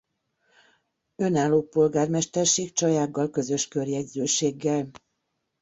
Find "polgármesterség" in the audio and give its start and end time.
1.61-2.73